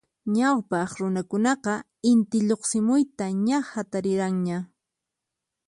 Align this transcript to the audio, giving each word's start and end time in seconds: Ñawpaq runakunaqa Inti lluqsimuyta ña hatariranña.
Ñawpaq 0.35 0.91
runakunaqa 0.99 1.73
Inti 2.11 2.39
lluqsimuyta 2.47 3.25
ña 3.45 3.57
hatariranña. 3.71 4.57